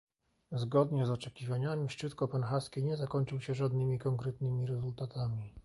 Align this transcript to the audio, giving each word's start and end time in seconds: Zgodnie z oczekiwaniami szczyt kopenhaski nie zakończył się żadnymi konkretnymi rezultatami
Zgodnie 0.51 1.05
z 1.05 1.09
oczekiwaniami 1.09 1.89
szczyt 1.89 2.15
kopenhaski 2.15 2.83
nie 2.83 2.97
zakończył 2.97 3.39
się 3.41 3.53
żadnymi 3.53 3.99
konkretnymi 3.99 4.65
rezultatami 4.67 5.53